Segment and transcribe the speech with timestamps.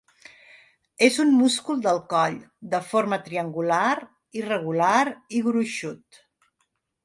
[1.07, 2.39] És un múscul del coll,
[2.73, 3.85] de forma triangular,
[4.43, 4.99] irregular
[5.41, 6.23] i gruixut.